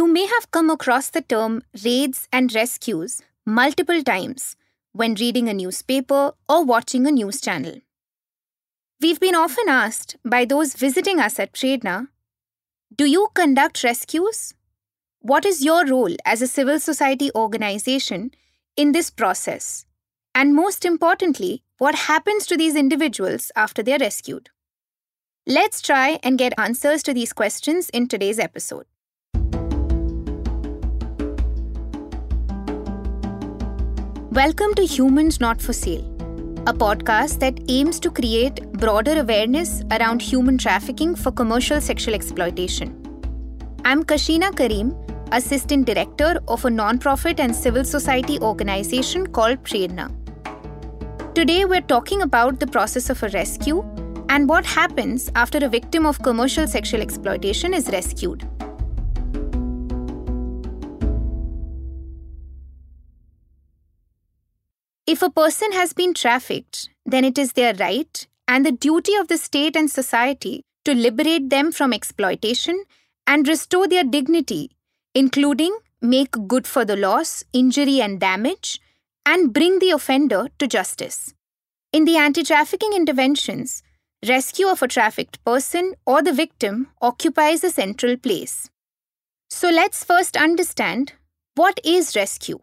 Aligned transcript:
You 0.00 0.08
may 0.08 0.24
have 0.24 0.50
come 0.50 0.70
across 0.70 1.10
the 1.10 1.20
term 1.20 1.62
raids 1.84 2.26
and 2.32 2.54
rescues 2.54 3.20
multiple 3.44 4.02
times 4.02 4.56
when 4.92 5.12
reading 5.12 5.46
a 5.46 5.52
newspaper 5.52 6.32
or 6.48 6.64
watching 6.64 7.06
a 7.06 7.10
news 7.10 7.38
channel. 7.38 7.74
We've 9.02 9.20
been 9.20 9.34
often 9.34 9.68
asked 9.68 10.16
by 10.24 10.46
those 10.46 10.72
visiting 10.72 11.20
us 11.20 11.38
at 11.38 11.52
Prerana 11.52 12.08
Do 12.96 13.04
you 13.04 13.28
conduct 13.34 13.84
rescues? 13.84 14.54
What 15.18 15.44
is 15.44 15.62
your 15.62 15.84
role 15.84 16.16
as 16.24 16.40
a 16.40 16.48
civil 16.48 16.80
society 16.80 17.30
organization 17.34 18.30
in 18.78 18.92
this 18.92 19.10
process? 19.10 19.84
And 20.34 20.54
most 20.54 20.86
importantly, 20.86 21.62
what 21.76 22.06
happens 22.06 22.46
to 22.46 22.56
these 22.56 22.74
individuals 22.74 23.52
after 23.54 23.82
they're 23.82 23.98
rescued? 23.98 24.48
Let's 25.46 25.82
try 25.82 26.18
and 26.22 26.38
get 26.38 26.58
answers 26.58 27.02
to 27.02 27.12
these 27.12 27.34
questions 27.34 27.90
in 27.90 28.08
today's 28.08 28.38
episode. 28.38 28.86
Welcome 34.32 34.74
to 34.74 34.84
Humans 34.86 35.40
Not 35.40 35.60
for 35.60 35.72
Sale, 35.72 36.04
a 36.68 36.72
podcast 36.72 37.40
that 37.40 37.58
aims 37.66 37.98
to 37.98 38.12
create 38.12 38.62
broader 38.74 39.18
awareness 39.18 39.82
around 39.90 40.22
human 40.22 40.56
trafficking 40.56 41.16
for 41.16 41.32
commercial 41.32 41.80
sexual 41.80 42.14
exploitation. 42.14 42.94
I'm 43.84 44.04
Kashina 44.04 44.52
Kareem, 44.52 44.94
Assistant 45.32 45.84
Director 45.84 46.40
of 46.46 46.64
a 46.64 46.70
non-profit 46.70 47.40
and 47.40 47.52
civil 47.52 47.84
society 47.84 48.38
organization 48.38 49.26
called 49.26 49.64
Prerana. 49.64 50.14
Today, 51.34 51.64
we're 51.64 51.80
talking 51.80 52.22
about 52.22 52.60
the 52.60 52.68
process 52.68 53.10
of 53.10 53.20
a 53.24 53.30
rescue 53.30 53.80
and 54.28 54.48
what 54.48 54.64
happens 54.64 55.28
after 55.34 55.58
a 55.58 55.68
victim 55.68 56.06
of 56.06 56.22
commercial 56.22 56.68
sexual 56.68 57.00
exploitation 57.00 57.74
is 57.74 57.88
rescued. 57.88 58.48
If 65.10 65.22
a 65.22 65.28
person 65.28 65.72
has 65.72 65.92
been 65.92 66.14
trafficked, 66.14 66.88
then 67.04 67.24
it 67.24 67.36
is 67.36 67.54
their 67.54 67.74
right 67.74 68.28
and 68.46 68.64
the 68.64 68.70
duty 68.70 69.16
of 69.16 69.26
the 69.26 69.38
state 69.38 69.74
and 69.74 69.90
society 69.90 70.62
to 70.84 70.94
liberate 70.94 71.50
them 71.50 71.72
from 71.72 71.92
exploitation 71.92 72.84
and 73.26 73.48
restore 73.48 73.88
their 73.88 74.04
dignity, 74.04 74.70
including 75.12 75.76
make 76.00 76.46
good 76.46 76.64
for 76.64 76.84
the 76.84 76.94
loss, 76.94 77.42
injury, 77.52 78.00
and 78.00 78.20
damage, 78.20 78.80
and 79.26 79.52
bring 79.52 79.80
the 79.80 79.90
offender 79.90 80.46
to 80.60 80.68
justice. 80.68 81.34
In 81.92 82.04
the 82.04 82.16
anti 82.16 82.44
trafficking 82.44 82.92
interventions, 82.92 83.82
rescue 84.28 84.68
of 84.68 84.80
a 84.80 84.86
trafficked 84.86 85.44
person 85.44 85.94
or 86.06 86.22
the 86.22 86.32
victim 86.32 86.86
occupies 87.02 87.64
a 87.64 87.70
central 87.70 88.16
place. 88.16 88.70
So 89.48 89.70
let's 89.70 90.04
first 90.04 90.36
understand 90.36 91.14
what 91.56 91.80
is 91.84 92.14
rescue. 92.14 92.60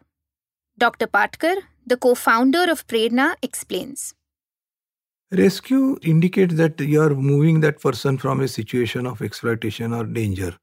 Dr. 0.77 1.07
Patkar, 1.07 1.57
the 1.87 1.97
co 1.97 2.15
founder 2.15 2.69
of 2.69 2.85
Prerana, 2.85 3.35
explains. 3.41 4.13
Rescue 5.31 5.97
indicates 6.03 6.55
that 6.55 6.79
you 6.79 7.01
are 7.01 7.09
moving 7.09 7.61
that 7.61 7.81
person 7.81 8.17
from 8.17 8.41
a 8.41 8.47
situation 8.47 9.05
of 9.05 9.21
exploitation 9.21 9.93
or 9.93 10.03
danger, 10.03 10.55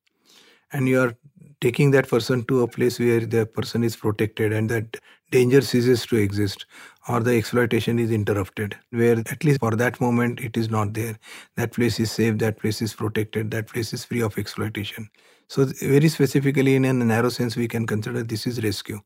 and 0.72 0.88
you 0.88 1.00
are 1.00 1.14
taking 1.60 1.90
that 1.92 2.08
person 2.08 2.44
to 2.44 2.62
a 2.62 2.68
place 2.68 2.98
where 2.98 3.20
the 3.20 3.46
person 3.46 3.84
is 3.84 3.96
protected 3.96 4.52
and 4.52 4.68
that 4.68 4.98
danger 5.30 5.62
ceases 5.62 6.04
to 6.06 6.16
exist 6.16 6.66
or 7.08 7.20
the 7.20 7.34
exploitation 7.34 7.98
is 7.98 8.10
interrupted 8.10 8.76
where 8.90 9.18
at 9.18 9.44
least 9.44 9.60
for 9.60 9.70
that 9.70 9.98
moment 10.00 10.40
it 10.40 10.56
is 10.58 10.70
not 10.70 10.92
there. 10.92 11.18
That 11.56 11.72
place 11.72 11.98
is 12.00 12.12
safe 12.12 12.36
that 12.38 12.58
place 12.58 12.82
is 12.82 12.92
protected 12.92 13.50
that 13.52 13.68
place 13.68 13.94
is 13.94 14.04
free 14.04 14.20
of 14.20 14.36
exploitation. 14.36 15.08
So 15.48 15.64
very 15.64 16.08
specifically 16.08 16.74
in 16.74 16.84
a 16.84 16.92
narrow 16.92 17.30
sense 17.30 17.56
we 17.56 17.68
can 17.68 17.86
consider 17.86 18.22
this 18.22 18.46
is 18.46 18.62
rescue 18.62 19.00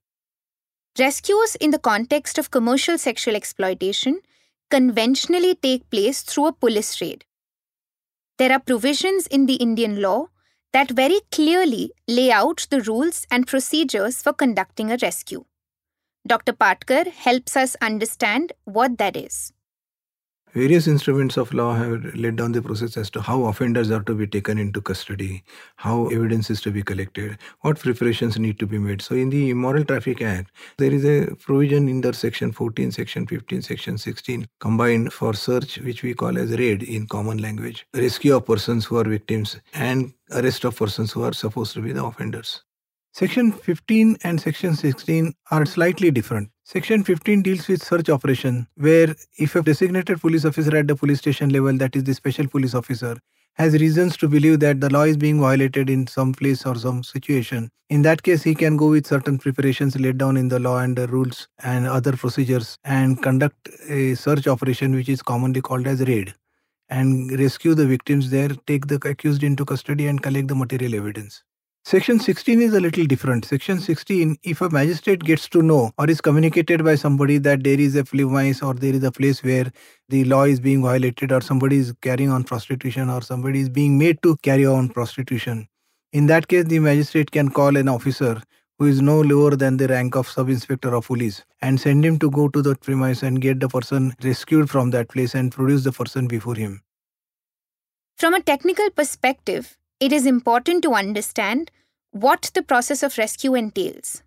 Rescues 0.99 1.55
in 1.61 1.71
the 1.71 1.79
context 1.79 2.39
of 2.39 2.51
commercial 2.51 2.99
sexual 2.99 3.37
exploitation 3.37 4.21
conventionally 4.69 5.55
take 5.55 5.89
place 5.91 6.23
through 6.23 6.47
a 6.47 6.53
police 6.53 7.01
raid. 7.01 7.25
There 8.39 8.51
are 8.53 8.59
provisions 8.59 9.27
in 9.29 9.47
the 9.47 9.55
Indian 9.55 10.03
law 10.03 10.27
that 10.73 10.91
very 10.91 11.21
clearly 11.31 11.93
lay 12.09 12.33
out 12.33 12.67
the 12.71 12.81
rules 12.81 13.27
and 13.31 13.47
procedures 13.47 14.23
for 14.23 14.33
conducting 14.33 14.91
a 14.91 14.99
rescue. 15.01 15.45
Dr. 16.27 16.53
Patkar 16.53 17.07
helps 17.07 17.57
us 17.57 17.77
understand 17.81 18.53
what 18.65 18.99
that 18.99 19.17
is. 19.17 19.53
Various 20.55 20.87
instruments 20.87 21.37
of 21.37 21.53
law 21.53 21.75
have 21.75 22.15
laid 22.15 22.37
down 22.37 22.53
the 22.53 22.63
process 22.63 22.97
as 22.97 23.11
to 23.11 23.21
how 23.21 23.45
offenders 23.45 23.91
are 23.91 24.03
to 24.05 24.15
be 24.15 24.27
taken 24.27 24.57
into 24.57 24.81
custody, 24.81 25.45
how 25.77 26.07
evidence 26.07 26.49
is 26.49 26.63
to 26.63 26.71
be 26.71 26.83
collected, 26.83 27.37
what 27.61 27.79
preparations 27.79 28.39
need 28.39 28.59
to 28.59 28.67
be 28.67 28.79
made. 28.79 29.03
So, 29.03 29.15
in 29.15 29.29
the 29.29 29.51
Immoral 29.51 29.85
Traffic 29.85 30.23
Act, 30.23 30.51
there 30.79 30.91
is 30.91 31.05
a 31.05 31.35
provision 31.35 31.87
in 31.89 32.01
the 32.01 32.15
section 32.15 32.51
14, 32.53 32.93
section 32.93 33.27
15, 33.27 33.61
section 33.61 33.99
16 33.99 34.47
combined 34.59 35.13
for 35.13 35.35
search, 35.35 35.79
which 35.79 36.03
we 36.03 36.15
call 36.15 36.39
as 36.39 36.59
raid 36.59 36.83
in 36.83 37.07
common 37.07 37.39
language, 37.39 37.87
rescue 37.95 38.35
of 38.35 38.47
persons 38.47 38.87
who 38.87 38.97
are 38.97 39.05
victims, 39.05 39.61
and 39.75 40.15
arrest 40.33 40.65
of 40.65 40.77
persons 40.77 41.13
who 41.13 41.23
are 41.25 41.35
supposed 41.35 41.75
to 41.75 41.83
be 41.83 41.93
the 41.93 42.03
offenders. 42.03 42.63
Section 43.13 43.53
15 43.53 44.17
and 44.25 44.41
Section 44.41 44.75
16 44.77 45.35
are 45.51 45.67
slightly 45.67 46.11
different. 46.11 46.51
Section 46.71 47.03
15 47.03 47.41
deals 47.41 47.67
with 47.67 47.83
search 47.83 48.11
operation, 48.11 48.67
where 48.77 49.15
if 49.39 49.57
a 49.57 49.63
designated 49.63 50.21
police 50.21 50.45
officer 50.45 50.77
at 50.77 50.87
the 50.87 50.95
police 50.95 51.17
station 51.17 51.49
level, 51.49 51.75
that 51.79 51.97
is 51.97 52.05
the 52.05 52.13
special 52.13 52.47
police 52.47 52.75
officer, 52.75 53.17
has 53.55 53.73
reasons 53.73 54.19
to 54.19 54.29
believe 54.29 54.61
that 54.61 54.79
the 54.79 54.91
law 54.91 55.05
is 55.05 55.17
being 55.17 55.41
violated 55.41 55.89
in 55.89 56.07
some 56.07 56.35
place 56.35 56.67
or 56.67 56.75
some 56.75 57.03
situation. 57.03 57.71
In 57.89 58.03
that 58.03 58.23
case, 58.23 58.43
he 58.43 58.55
can 58.55 58.77
go 58.77 58.91
with 58.91 59.07
certain 59.07 59.39
preparations 59.39 59.99
laid 59.99 60.19
down 60.19 60.37
in 60.37 60.49
the 60.49 60.59
law 60.59 60.77
and 60.81 60.95
the 60.95 61.07
rules 61.07 61.49
and 61.65 61.87
other 61.87 62.13
procedures 62.13 62.77
and 62.85 63.23
conduct 63.23 63.71
a 63.89 64.15
search 64.15 64.47
operation 64.47 64.95
which 64.95 65.09
is 65.09 65.23
commonly 65.23 65.63
called 65.63 65.87
as 65.87 66.07
raid 66.07 66.35
and 66.91 67.33
rescue 67.41 67.75
the 67.75 67.87
victims 67.87 68.29
there, 68.29 68.51
take 68.67 68.89
the 68.89 69.01
accused 69.09 69.43
into 69.43 69.65
custody 69.65 70.07
and 70.07 70.23
collect 70.23 70.49
the 70.49 70.55
material 70.55 70.95
evidence. 70.95 71.45
Section 71.89 72.21
16 72.21 72.61
is 72.61 72.75
a 72.75 72.81
little 72.81 73.07
different. 73.07 73.47
Section 73.47 73.81
16, 73.81 74.37
if 74.43 74.61
a 74.61 74.69
magistrate 74.69 75.21
gets 75.21 75.49
to 75.49 75.63
know 75.63 75.91
or 75.97 76.11
is 76.11 76.21
communicated 76.21 76.85
by 76.85 76.97
somebody 76.97 77.39
that 77.39 77.65
there 77.65 77.81
is 77.81 77.97
a 77.97 78.05
premise 78.05 78.61
or 78.61 78.75
there 78.75 78.93
is 78.93 79.03
a 79.05 79.11
place 79.11 79.43
where 79.43 79.73
the 80.11 80.25
law 80.25 80.45
is 80.45 80.61
being 80.61 80.83
violated 80.83 81.33
or 81.33 81.41
somebody 81.41 81.79
is 81.79 81.95
carrying 82.03 82.29
on 82.29 82.45
prostitution 82.45 83.09
or 83.09 83.23
somebody 83.23 83.61
is 83.61 83.71
being 83.71 83.97
made 83.97 84.23
to 84.23 84.37
carry 84.43 84.67
on 84.67 84.91
prostitution, 84.91 85.67
in 86.13 86.27
that 86.27 86.49
case, 86.49 86.67
the 86.67 86.79
magistrate 86.79 87.31
can 87.31 87.49
call 87.49 87.75
an 87.75 87.89
officer 87.89 88.39
who 88.79 88.85
is 88.85 89.01
no 89.01 89.23
lower 89.23 89.57
than 89.57 89.79
the 89.79 89.89
rank 89.89 90.15
of 90.15 90.29
sub 90.29 90.51
inspector 90.51 90.95
of 90.95 91.07
police 91.07 91.43
and 91.63 91.81
send 91.81 92.05
him 92.05 92.19
to 92.19 92.31
go 92.31 92.51
to 92.51 92.61
that 92.61 92.83
premise 92.83 93.23
and 93.23 93.41
get 93.41 93.61
the 93.61 93.69
person 93.69 94.15
rescued 94.23 94.69
from 94.69 94.91
that 94.91 95.09
place 95.09 95.35
and 95.35 95.53
produce 95.53 95.85
the 95.85 95.93
person 95.93 96.29
before 96.29 96.55
him. 96.55 96.83
From 98.19 98.35
a 98.35 98.43
technical 98.43 98.91
perspective, 98.91 99.79
it 100.01 100.13
is 100.13 100.27
important 100.27 100.83
to 100.83 100.93
understand 100.93 101.71
what 102.13 102.51
the 102.55 102.63
process 102.63 103.03
of 103.03 103.19
rescue 103.19 103.55
entails. 103.55 104.23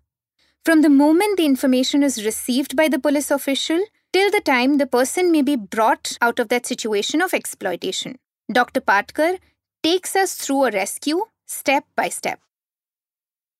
From 0.64 0.82
the 0.82 0.88
moment 0.88 1.36
the 1.36 1.46
information 1.46 2.02
is 2.02 2.24
received 2.24 2.76
by 2.76 2.88
the 2.88 2.98
police 2.98 3.30
official 3.30 3.82
till 4.12 4.30
the 4.30 4.40
time 4.40 4.78
the 4.78 4.86
person 4.86 5.32
may 5.32 5.42
be 5.42 5.56
brought 5.56 6.16
out 6.20 6.38
of 6.38 6.48
that 6.48 6.66
situation 6.66 7.20
of 7.20 7.34
exploitation. 7.34 8.18
Dr. 8.50 8.80
Patkar 8.80 9.38
takes 9.82 10.14
us 10.14 10.34
through 10.34 10.64
a 10.64 10.70
rescue 10.70 11.22
step 11.46 11.84
by 11.96 12.08
step 12.08 12.38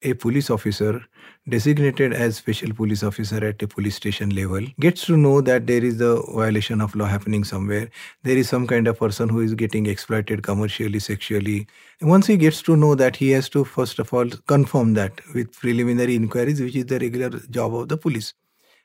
a 0.02 0.14
police 0.14 0.50
officer 0.50 1.04
designated 1.48 2.12
as 2.12 2.36
special 2.36 2.72
police 2.72 3.02
officer 3.02 3.44
at 3.44 3.62
a 3.62 3.68
police 3.68 3.96
station 3.96 4.30
level 4.30 4.64
gets 4.78 5.04
to 5.06 5.16
know 5.16 5.40
that 5.40 5.66
there 5.66 5.84
is 5.84 6.00
a 6.00 6.20
violation 6.34 6.80
of 6.80 6.94
law 6.94 7.04
happening 7.04 7.44
somewhere 7.44 7.88
there 8.22 8.36
is 8.36 8.48
some 8.48 8.66
kind 8.66 8.86
of 8.86 8.98
person 8.98 9.28
who 9.28 9.40
is 9.40 9.54
getting 9.54 9.86
exploited 9.86 10.42
commercially 10.42 10.98
sexually 10.98 11.66
once 12.00 12.26
he 12.26 12.36
gets 12.36 12.62
to 12.62 12.76
know 12.76 12.94
that 12.94 13.16
he 13.16 13.30
has 13.30 13.48
to 13.48 13.64
first 13.64 13.98
of 13.98 14.12
all 14.14 14.28
confirm 14.46 14.94
that 14.94 15.20
with 15.34 15.52
preliminary 15.52 16.14
inquiries 16.14 16.60
which 16.60 16.76
is 16.76 16.86
the 16.86 16.98
regular 16.98 17.30
job 17.50 17.74
of 17.74 17.88
the 17.88 17.96
police 17.96 18.34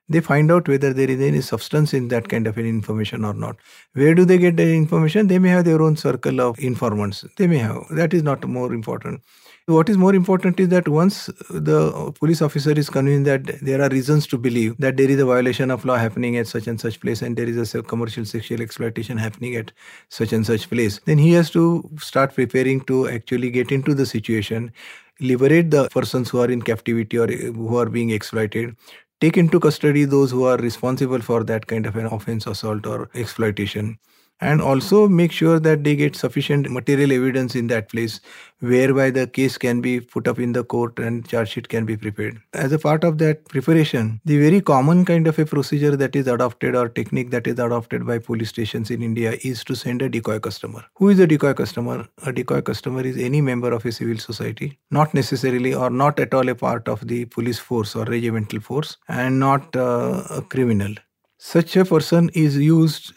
they 0.10 0.22
find 0.22 0.52
out 0.52 0.68
whether 0.68 0.94
there 0.94 1.10
is 1.10 1.20
any 1.20 1.42
substance 1.42 1.94
in 1.94 2.08
that 2.08 2.30
kind 2.30 2.48
of 2.48 2.58
an 2.58 2.66
information 2.66 3.26
or 3.26 3.34
not. 3.34 3.58
Where 3.94 4.16
do 4.16 4.24
they 4.24 4.38
get 4.38 4.56
the 4.56 4.74
information? 4.74 5.28
They 5.28 5.38
may 5.38 5.50
have 5.50 5.66
their 5.66 5.82
own 5.82 5.98
circle 5.98 6.40
of 6.40 6.58
informants. 6.60 7.26
They 7.36 7.48
may 7.48 7.58
have. 7.58 7.84
That 7.92 8.14
is 8.14 8.24
not 8.24 8.48
more 8.48 8.74
important. 8.74 9.22
What 9.70 9.90
is 9.90 9.98
more 9.98 10.16
important 10.16 10.62
is 10.62 10.70
that 10.70 10.88
once 10.88 11.26
the 11.50 12.14
police 12.18 12.42
officer 12.42 12.72
is 12.72 12.90
convinced 12.90 13.26
that 13.26 13.60
there 13.62 13.82
are 13.82 13.90
reasons 13.90 14.26
to 14.28 14.38
believe 14.38 14.78
that 14.80 14.96
there 14.96 15.10
is 15.10 15.20
a 15.20 15.26
violation 15.26 15.72
of 15.72 15.84
law 15.84 15.98
happening 15.98 16.38
at 16.38 16.48
such 16.48 16.68
and 16.68 16.80
such 16.80 17.02
place 17.02 17.22
and 17.22 17.36
there 17.36 17.50
is 17.50 17.76
a 17.76 17.84
commercial 17.84 18.24
sexual 18.24 18.62
exploitation 18.62 19.18
happening 19.18 19.58
at 19.58 19.74
such 20.08 20.32
and 20.32 20.46
such 20.46 20.70
place, 20.70 21.02
then 21.04 21.18
he 21.18 21.34
has 21.34 21.50
to 21.50 21.84
start 22.00 22.34
preparing 22.34 22.80
to 22.86 23.10
actually 23.10 23.52
get 23.52 23.74
into 23.74 23.94
the 23.94 24.06
situation, 24.06 24.72
liberate 25.20 25.70
the 25.70 25.90
persons 25.90 26.30
who 26.30 26.40
are 26.40 26.50
in 26.50 26.62
captivity 26.62 27.18
or 27.18 27.28
who 27.28 27.76
are 27.76 27.90
being 27.90 28.12
exploited, 28.12 28.74
take 29.20 29.36
into 29.36 29.60
custody 29.60 30.06
those 30.06 30.32
who 30.32 30.46
are 30.46 30.58
responsible 30.60 31.20
for 31.20 31.44
that 31.44 31.68
kind 31.68 31.86
of 31.86 31.98
an 31.98 32.06
offense, 32.06 32.48
assault, 32.48 32.86
or 32.86 33.10
exploitation 33.16 34.00
and 34.42 34.62
also 34.62 35.08
make 35.08 35.32
sure 35.32 35.60
that 35.60 35.84
they 35.84 35.96
get 35.96 36.16
sufficient 36.16 36.70
material 36.70 37.12
evidence 37.12 37.56
in 37.56 37.68
that 37.68 37.90
place 37.90 38.20
whereby 38.60 39.10
the 39.10 39.28
case 39.28 39.58
can 39.58 39.82
be 39.82 40.00
put 40.00 40.28
up 40.28 40.40
in 40.40 40.54
the 40.54 40.64
court 40.64 40.98
and 41.00 41.28
charge 41.28 41.50
sheet 41.50 41.70
can 41.70 41.86
be 41.86 41.96
prepared. 41.96 42.42
As 42.54 42.72
a 42.72 42.80
part 42.80 43.04
of 43.04 43.18
that 43.20 43.46
preparation, 43.50 44.20
the 44.26 44.40
very 44.40 44.62
common 44.62 45.06
kind 45.06 45.28
of 45.28 45.38
a 45.40 45.46
procedure 45.46 45.96
that 45.96 46.16
is 46.16 46.28
adopted 46.28 46.76
or 46.76 46.90
technique 46.90 47.32
that 47.32 47.48
is 47.48 47.60
adopted 47.60 48.06
by 48.06 48.20
police 48.20 48.50
stations 48.50 48.90
in 48.90 49.02
India 49.02 49.38
is 49.44 49.64
to 49.66 49.76
send 49.76 50.02
a 50.02 50.10
decoy 50.10 50.40
customer. 50.40 50.84
Who 50.96 51.10
is 51.10 51.20
a 51.20 51.28
decoy 51.28 51.54
customer? 51.54 52.08
A 52.26 52.34
decoy 52.34 52.62
customer 52.62 53.02
is 53.02 53.18
any 53.18 53.42
member 53.42 53.72
of 53.72 53.86
a 53.86 53.92
civil 53.92 54.18
society, 54.18 54.80
not 54.92 55.14
necessarily 55.14 55.74
or 55.74 55.90
not 55.90 56.20
at 56.20 56.34
all 56.34 56.48
a 56.50 56.56
part 56.56 56.88
of 56.88 57.08
the 57.08 57.26
police 57.26 57.60
force 57.60 57.96
or 57.96 58.06
regimental 58.06 58.60
force, 58.60 58.98
and 59.08 59.40
not 59.40 59.76
uh, 59.76 60.24
a 60.30 60.42
criminal. 60.42 60.94
Such 61.38 61.76
a 61.78 61.86
person 61.86 62.32
is 62.34 62.58
used 62.58 63.14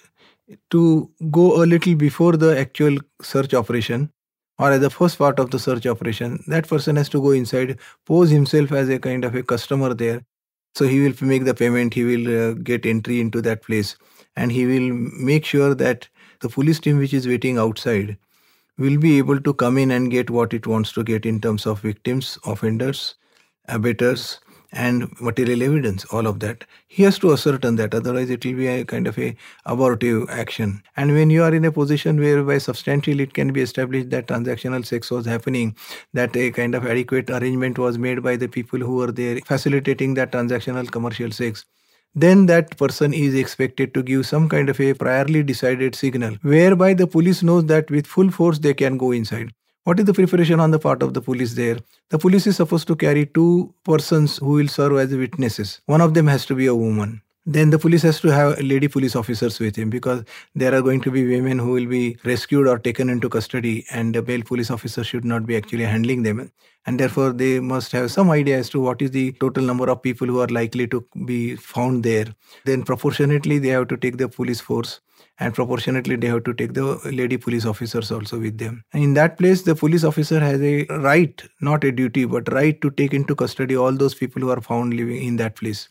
to 0.71 1.11
go 1.31 1.63
a 1.63 1.67
little 1.67 1.95
before 1.95 2.37
the 2.37 2.59
actual 2.59 2.99
search 3.23 3.55
operation 3.55 4.11
or 4.61 4.73
as 4.73 4.81
the 4.81 4.91
first 4.91 5.17
part 5.17 5.39
of 5.39 5.51
the 5.51 5.59
search 5.59 5.87
operation, 5.87 6.45
that 6.47 6.69
person 6.69 6.97
has 6.97 7.09
to 7.09 7.21
go 7.21 7.31
inside, 7.31 7.79
pose 8.05 8.29
himself 8.29 8.73
as 8.73 8.91
a 8.91 8.99
kind 8.99 9.25
of 9.25 9.35
a 9.35 9.43
customer 9.43 9.95
there. 9.95 10.23
So 10.75 10.87
he 10.87 11.01
will 11.01 11.15
make 11.23 11.45
the 11.47 11.55
payment, 11.55 11.95
he 11.95 12.05
will 12.05 12.51
uh, 12.51 12.53
get 12.55 12.85
entry 12.85 13.21
into 13.21 13.41
that 13.43 13.63
place, 13.63 13.97
and 14.37 14.53
he 14.53 14.67
will 14.67 14.93
make 14.93 15.47
sure 15.47 15.75
that 15.75 16.09
the 16.41 16.51
police 16.51 16.79
team 16.79 16.99
which 16.99 17.15
is 17.15 17.27
waiting 17.27 17.57
outside 17.57 18.19
will 18.77 18.99
be 18.99 19.17
able 19.17 19.41
to 19.41 19.55
come 19.55 19.79
in 19.79 19.91
and 19.91 20.11
get 20.11 20.29
what 20.29 20.53
it 20.53 20.67
wants 20.67 20.93
to 20.93 21.05
get 21.05 21.25
in 21.25 21.41
terms 21.41 21.67
of 21.67 21.81
victims, 21.81 22.39
offenders, 22.45 23.15
abettors, 23.69 24.41
and 24.73 25.21
material 25.21 25.63
evidence, 25.63 26.05
all 26.07 26.27
of 26.27 26.41
that. 26.41 26.65
He 26.87 27.03
has 27.03 27.19
to 27.21 27.33
ascertain 27.33 27.77
that, 27.77 27.95
otherwise 27.95 28.31
it 28.31 28.45
will 28.45 28.55
be 28.55 28.67
a 28.69 28.85
kind 28.85 29.07
of 29.07 29.19
a 29.19 29.37
abortive 29.67 30.29
action. 30.31 30.83
And 30.97 31.13
when 31.13 31.31
you 31.31 31.43
are 31.43 31.55
in 31.55 31.65
a 31.65 31.73
position 31.73 32.21
whereby 32.21 32.59
substantially 32.59 33.25
it 33.25 33.35
can 33.35 33.53
be 33.53 33.63
established 33.63 34.11
that 34.11 34.29
transactional 34.29 34.87
sex 34.87 35.11
was 35.11 35.27
happening, 35.27 35.77
that 36.15 36.37
a 36.37 36.51
kind 36.51 36.75
of 36.75 36.87
adequate 36.87 37.31
arrangement 37.31 37.79
was 37.79 37.99
made 37.99 38.23
by 38.23 38.37
the 38.37 38.49
people 38.49 38.79
who 38.79 38.97
were 38.97 39.13
there 39.13 39.41
facilitating 39.41 40.15
that 40.15 40.33
transactional 40.33 40.91
commercial 40.91 41.31
sex, 41.31 41.65
then 42.15 42.47
that 42.47 42.77
person 42.77 43.15
is 43.15 43.35
expected 43.35 43.95
to 43.95 44.03
give 44.03 44.27
some 44.27 44.49
kind 44.49 44.69
of 44.69 44.81
a 44.81 44.95
priorly 44.95 45.47
decided 45.47 45.95
signal 45.95 46.35
whereby 46.43 46.93
the 46.93 47.07
police 47.07 47.43
knows 47.43 47.67
that 47.67 47.91
with 47.91 48.07
full 48.07 48.31
force 48.31 48.59
they 48.59 48.75
can 48.75 48.97
go 48.99 49.13
inside 49.13 49.53
what 49.91 49.99
is 49.99 50.05
the 50.05 50.15
preparation 50.15 50.61
on 50.61 50.71
the 50.71 50.79
part 50.79 51.03
of 51.03 51.15
the 51.15 51.21
police 51.21 51.55
there? 51.55 51.77
The 52.11 52.19
police 52.19 52.47
is 52.47 52.55
supposed 52.55 52.87
to 52.87 52.95
carry 52.95 53.27
two 53.27 53.75
persons 53.83 54.37
who 54.37 54.51
will 54.51 54.69
serve 54.69 54.97
as 54.99 55.13
witnesses. 55.13 55.81
One 55.87 56.01
of 56.01 56.15
them 56.15 56.29
has 56.29 56.47
to 56.47 56.55
be 56.55 56.67
a 56.67 56.77
woman. 56.77 57.23
Then 57.47 57.71
the 57.71 57.79
police 57.79 58.03
has 58.03 58.21
to 58.21 58.29
have 58.29 58.61
lady 58.61 58.87
police 58.87 59.17
officers 59.17 59.59
with 59.59 59.75
him 59.75 59.89
because 59.89 60.25
there 60.55 60.75
are 60.75 60.83
going 60.83 61.01
to 61.01 61.11
be 61.11 61.27
women 61.27 61.59
who 61.59 61.71
will 61.71 61.87
be 61.87 62.19
rescued 62.25 62.69
or 62.69 62.79
taken 62.79 63.09
into 63.09 63.31
custody, 63.31 63.87
and 63.91 64.15
the 64.15 64.23
male 64.23 64.43
police 64.43 64.71
officer 64.71 65.03
should 65.03 65.25
not 65.25 65.47
be 65.47 65.57
actually 65.57 65.85
handling 65.85 66.23
them. 66.23 66.53
And 66.87 67.01
therefore, 67.01 67.33
they 67.33 67.59
must 67.61 67.93
have 67.93 68.11
some 68.11 68.31
idea 68.31 68.59
as 68.59 68.69
to 68.71 68.81
what 68.81 69.01
is 69.01 69.11
the 69.11 69.33
total 69.33 69.65
number 69.65 69.89
of 69.89 70.03
people 70.03 70.27
who 70.27 70.41
are 70.41 70.49
likely 70.49 70.87
to 70.89 71.07
be 71.25 71.57
found 71.57 72.05
there. 72.05 72.27
Then, 72.67 72.83
proportionately, 72.83 73.59
they 73.59 73.69
have 73.69 73.89
to 73.89 73.97
take 73.97 74.19
the 74.19 74.29
police 74.29 74.61
force 74.61 75.01
and 75.39 75.55
proportionately 75.55 76.17
they 76.17 76.27
have 76.27 76.45
to 76.45 76.53
take 76.53 76.75
the 76.75 77.01
lady 77.05 77.37
police 77.39 77.65
officers 77.65 78.11
also 78.11 78.39
with 78.39 78.59
them 78.59 78.83
and 78.93 79.03
in 79.03 79.15
that 79.15 79.39
place 79.39 79.63
the 79.63 79.75
police 79.75 80.05
officer 80.05 80.39
has 80.39 80.61
a 80.61 80.85
right 81.09 81.43
not 81.61 81.83
a 81.85 81.93
duty 81.93 82.25
but 82.25 82.53
right 82.53 82.81
to 82.83 82.91
take 82.91 83.15
into 83.15 83.35
custody 83.35 83.77
all 83.77 83.93
those 83.93 84.15
people 84.15 84.43
who 84.43 84.51
are 84.51 84.61
found 84.61 84.95
living 84.95 85.23
in 85.23 85.37
that 85.37 85.57
place 85.57 85.89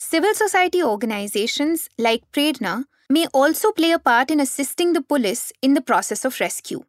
civil 0.00 0.34
society 0.34 0.82
organizations 0.82 1.88
like 1.98 2.22
prerana 2.32 2.84
may 3.08 3.26
also 3.40 3.70
play 3.72 3.92
a 3.92 3.98
part 3.98 4.30
in 4.30 4.40
assisting 4.40 4.94
the 4.94 5.02
police 5.02 5.52
in 5.60 5.74
the 5.74 5.86
process 5.92 6.24
of 6.24 6.40
rescue 6.40 6.82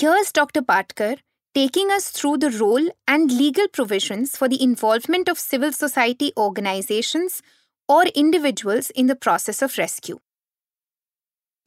here's 0.00 0.32
dr 0.40 0.62
patkar 0.72 1.16
taking 1.54 1.90
us 1.90 2.10
through 2.10 2.36
the 2.38 2.50
role 2.50 2.90
and 3.08 3.32
legal 3.32 3.66
provisions 3.68 4.36
for 4.36 4.48
the 4.48 4.62
involvement 4.62 5.28
of 5.28 5.38
civil 5.38 5.72
society 5.72 6.32
organizations 6.36 7.42
or 7.88 8.04
individuals 8.14 8.90
in 8.90 9.08
the 9.08 9.16
process 9.16 9.62
of 9.62 9.76
rescue. 9.76 10.20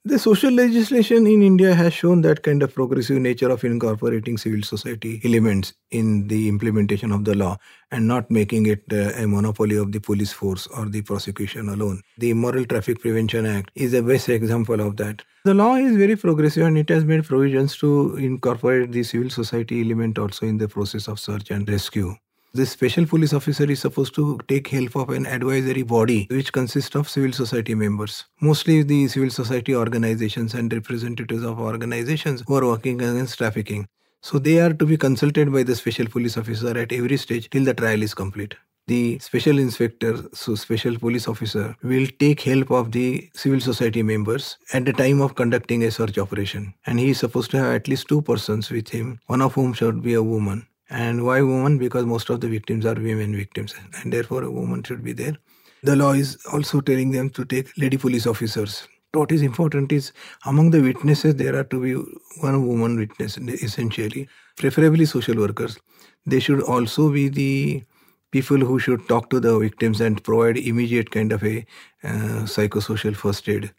The 0.05 0.19
social 0.19 0.51
legislation 0.51 1.25
in 1.27 1.41
India 1.41 1.73
has 1.73 1.93
shown 1.93 2.23
that 2.23 2.43
kind 2.43 2.61
of 2.61 2.73
progressive 2.73 3.19
nature 3.19 3.49
of 3.49 3.63
incorporating 3.63 4.37
civil 4.37 4.61
society 4.61 5.21
elements 5.23 5.75
in 5.91 6.27
the 6.27 6.49
implementation 6.49 7.13
of 7.13 7.23
the 7.23 7.33
law 7.33 7.55
and 7.89 8.05
not 8.05 8.29
making 8.29 8.65
it 8.65 8.83
uh, 8.91 9.13
a 9.15 9.25
monopoly 9.25 9.77
of 9.77 9.93
the 9.93 10.01
police 10.01 10.33
force 10.33 10.67
or 10.67 10.87
the 10.87 11.03
prosecution 11.03 11.69
alone. 11.69 12.01
The 12.17 12.31
Immoral 12.31 12.65
Traffic 12.65 12.99
Prevention 12.99 13.45
Act 13.45 13.71
is 13.75 13.93
a 13.93 14.03
best 14.03 14.27
example 14.27 14.81
of 14.81 14.97
that. 14.97 15.21
The 15.45 15.53
law 15.53 15.75
is 15.75 15.95
very 15.95 16.17
progressive 16.17 16.65
and 16.65 16.77
it 16.77 16.89
has 16.89 17.05
made 17.05 17.23
provisions 17.23 17.77
to 17.77 18.17
incorporate 18.17 18.91
the 18.91 19.03
civil 19.03 19.29
society 19.29 19.79
element 19.79 20.19
also 20.19 20.45
in 20.45 20.57
the 20.57 20.67
process 20.67 21.07
of 21.07 21.17
search 21.17 21.49
and 21.49 21.69
rescue. 21.69 22.13
The 22.55 22.67
special 22.67 23.07
police 23.07 23.33
officer 23.33 23.63
is 23.63 23.79
supposed 23.79 24.13
to 24.13 24.39
take 24.47 24.67
help 24.67 24.95
of 24.95 25.09
an 25.09 25.25
advisory 25.25 25.81
body 25.81 26.27
which 26.29 26.53
consists 26.53 26.95
of 26.95 27.09
civil 27.09 27.31
society 27.31 27.73
members. 27.73 28.25
Mostly 28.41 28.83
the 28.83 29.07
civil 29.07 29.31
society 29.31 29.75
organizations 29.75 30.53
and 30.53 30.71
representatives 30.71 31.41
of 31.43 31.59
organizations 31.59 32.43
who 32.45 32.53
are 32.53 32.67
working 32.67 33.01
against 33.01 33.39
trafficking. 33.39 33.87
So 34.21 34.37
they 34.37 34.59
are 34.59 34.71
to 34.71 34.85
be 34.85 34.97
consulted 34.97 35.51
by 35.51 35.63
the 35.63 35.75
special 35.75 36.05
police 36.05 36.37
officer 36.37 36.77
at 36.77 36.91
every 36.91 37.17
stage 37.17 37.49
till 37.49 37.63
the 37.63 37.73
trial 37.73 38.03
is 38.03 38.13
complete. 38.13 38.53
The 38.85 39.17
special 39.17 39.57
inspector, 39.57 40.19
so 40.33 40.53
special 40.53 40.99
police 40.99 41.27
officer, 41.27 41.75
will 41.81 42.05
take 42.19 42.41
help 42.41 42.69
of 42.69 42.91
the 42.91 43.31
civil 43.33 43.61
society 43.61 44.03
members 44.03 44.59
at 44.73 44.85
the 44.85 44.93
time 44.93 45.21
of 45.21 45.33
conducting 45.33 45.83
a 45.85 45.89
search 45.89 46.19
operation. 46.19 46.75
And 46.85 46.99
he 46.99 47.09
is 47.09 47.17
supposed 47.17 47.49
to 47.51 47.57
have 47.57 47.73
at 47.73 47.87
least 47.87 48.09
two 48.09 48.21
persons 48.21 48.69
with 48.69 48.89
him, 48.89 49.19
one 49.25 49.41
of 49.41 49.55
whom 49.55 49.73
should 49.73 50.03
be 50.03 50.13
a 50.13 50.21
woman 50.21 50.67
and 50.93 51.25
why 51.25 51.41
woman? 51.41 51.77
Because 51.79 52.05
most 52.05 52.29
of 52.29 52.39
the 52.39 52.47
victims 52.47 52.85
are 52.85 52.93
women 52.93 53.35
victims, 53.35 53.73
and 53.99 54.13
therefore 54.13 54.43
a 54.43 54.51
woman 54.51 54.83
should 54.83 55.03
be 55.03 55.11
there. 55.11 55.35
The 55.81 55.95
law 55.95 56.13
is 56.13 56.37
also 56.53 56.81
telling 56.81 57.11
them 57.11 57.29
to 57.31 57.45
take 57.45 57.75
lady 57.77 57.97
police 57.97 58.27
officers. 58.27 58.87
What 59.11 59.31
is 59.31 59.41
important 59.41 59.91
is 59.91 60.11
among 60.45 60.69
the 60.71 60.81
witnesses, 60.81 61.35
there 61.35 61.55
are 61.55 61.63
to 61.65 61.81
be 61.81 61.93
one 62.41 62.67
woman 62.67 62.97
witness, 62.97 63.37
essentially, 63.37 64.27
preferably 64.55 65.05
social 65.05 65.35
workers. 65.35 65.77
They 66.25 66.39
should 66.39 66.61
also 66.61 67.11
be 67.11 67.27
the 67.27 67.83
people 68.31 68.57
who 68.57 68.79
should 68.79 69.07
talk 69.07 69.29
to 69.31 69.39
the 69.39 69.57
victims 69.59 69.99
and 69.99 70.23
provide 70.23 70.57
immediate 70.57 71.11
kind 71.11 71.31
of 71.31 71.43
a 71.43 71.65
uh, 72.03 72.45
psychosocial 72.53 73.15
first 73.15 73.49
aid 73.49 73.71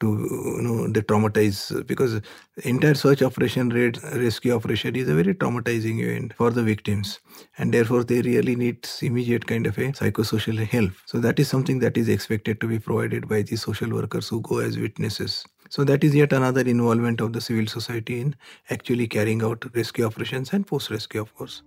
to 0.00 0.06
you 0.56 0.62
know 0.62 0.88
they 0.88 1.00
traumatize 1.00 1.86
because 1.86 2.20
entire 2.64 2.94
search 2.94 3.22
operation 3.22 3.70
rescue 3.70 4.54
operation 4.54 4.96
is 4.96 5.08
a 5.08 5.14
very 5.14 5.34
traumatizing 5.34 6.00
event 6.00 6.34
for 6.34 6.50
the 6.50 6.62
victims. 6.62 7.20
And 7.58 7.72
therefore 7.72 8.04
they 8.04 8.22
really 8.22 8.56
need 8.56 8.88
immediate 9.02 9.46
kind 9.46 9.66
of 9.66 9.78
a 9.78 9.92
psychosocial 9.92 10.64
help. 10.66 10.92
So 11.06 11.18
that 11.20 11.38
is 11.38 11.48
something 11.48 11.78
that 11.80 11.96
is 11.96 12.08
expected 12.08 12.60
to 12.60 12.68
be 12.68 12.78
provided 12.78 13.28
by 13.28 13.42
the 13.42 13.56
social 13.56 13.90
workers 13.90 14.28
who 14.28 14.40
go 14.40 14.58
as 14.58 14.78
witnesses. 14.78 15.44
So 15.70 15.84
that 15.84 16.02
is 16.02 16.14
yet 16.14 16.32
another 16.32 16.62
involvement 16.62 17.20
of 17.20 17.32
the 17.32 17.40
civil 17.40 17.66
society 17.66 18.20
in 18.20 18.36
actually 18.70 19.06
carrying 19.06 19.42
out 19.42 19.64
rescue 19.74 20.06
operations 20.06 20.52
and 20.52 20.66
post 20.66 20.90
rescue 20.90 21.20
of 21.20 21.34
course 21.34 21.62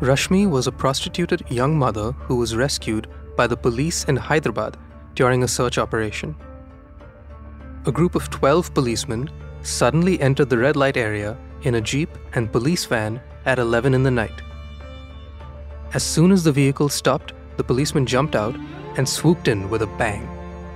Rashmi 0.00 0.48
was 0.48 0.66
a 0.66 0.72
prostituted 0.72 1.42
young 1.50 1.78
mother 1.78 2.12
who 2.12 2.36
was 2.36 2.56
rescued 2.56 3.06
by 3.36 3.46
the 3.46 3.56
police 3.56 4.04
in 4.04 4.16
Hyderabad 4.16 4.78
during 5.14 5.42
a 5.42 5.48
search 5.48 5.76
operation. 5.76 6.34
A 7.84 7.92
group 7.92 8.14
of 8.14 8.30
12 8.30 8.72
policemen 8.72 9.28
suddenly 9.60 10.18
entered 10.18 10.48
the 10.48 10.56
red 10.56 10.74
light 10.74 10.96
area 10.96 11.36
in 11.64 11.74
a 11.74 11.82
jeep 11.82 12.08
and 12.32 12.50
police 12.50 12.86
van 12.86 13.20
at 13.44 13.58
11 13.58 13.92
in 13.92 14.02
the 14.02 14.10
night. 14.10 14.40
As 15.92 16.02
soon 16.02 16.32
as 16.32 16.44
the 16.44 16.52
vehicle 16.52 16.88
stopped, 16.88 17.34
the 17.58 17.64
policemen 17.64 18.06
jumped 18.06 18.34
out 18.34 18.56
and 18.96 19.06
swooped 19.06 19.48
in 19.48 19.68
with 19.68 19.82
a 19.82 19.94
bang, 19.98 20.26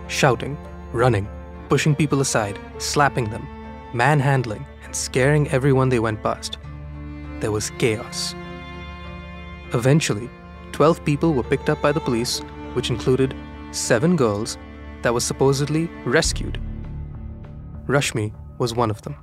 shouting, 0.06 0.58
running, 0.92 1.26
pushing 1.70 1.94
people 1.94 2.20
aside, 2.20 2.58
slapping 2.76 3.30
them, 3.30 3.48
manhandling, 3.94 4.66
and 4.84 4.94
scaring 4.94 5.48
everyone 5.48 5.88
they 5.88 5.98
went 5.98 6.22
past. 6.22 6.58
There 7.40 7.52
was 7.52 7.70
chaos. 7.78 8.34
Eventually, 9.74 10.30
12 10.70 11.04
people 11.04 11.34
were 11.34 11.42
picked 11.42 11.68
up 11.68 11.82
by 11.82 11.90
the 11.90 12.00
police, 12.00 12.38
which 12.74 12.90
included 12.90 13.34
seven 13.72 14.14
girls 14.14 14.56
that 15.02 15.12
were 15.12 15.20
supposedly 15.20 15.90
rescued. 16.04 16.60
Rashmi 17.86 18.32
was 18.58 18.72
one 18.74 18.90
of 18.90 19.02
them. 19.02 19.16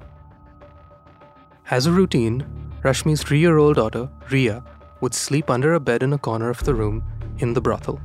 As 1.70 1.86
a 1.86 1.92
routine, 1.92 2.46
Rashmi's 2.84 3.24
three 3.24 3.40
year 3.40 3.58
old 3.58 3.78
daughter, 3.78 4.10
Ria, 4.30 4.62
would 5.00 5.14
sleep 5.14 5.50
under 5.50 5.74
a 5.74 5.80
bed 5.80 6.04
in 6.04 6.12
a 6.12 6.18
corner 6.18 6.50
of 6.50 6.64
the 6.66 6.76
room 6.76 7.02
in 7.40 7.54
the 7.54 7.62
brothel. 7.62 8.02